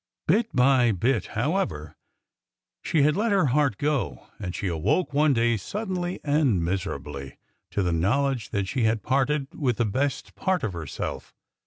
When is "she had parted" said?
8.67-9.45